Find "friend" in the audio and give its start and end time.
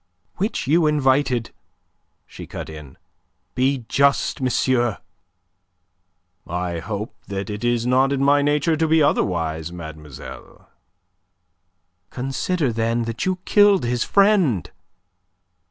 14.03-14.71